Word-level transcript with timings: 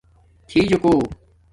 تھی 0.47 0.59
جوکݸ 0.69 0.95